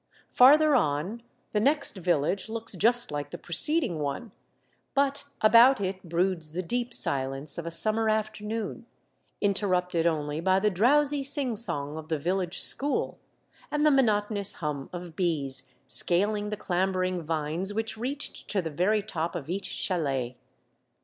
[0.33, 1.21] Farther on,
[1.51, 4.31] the next village looks just like the preceding one,
[4.95, 8.87] but about it broods the deep silence of a summer afternoon,
[9.41, 13.19] interrupted only by the drowsy sing song of the village school,
[13.69, 19.03] and the monotonous hum of bees scaling the clambering vines which reached to the very
[19.03, 20.35] top of each chalet.